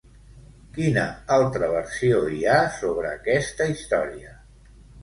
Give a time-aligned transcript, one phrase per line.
[0.77, 1.03] Quina
[1.35, 4.37] altra versió hi ha sobre aquesta història?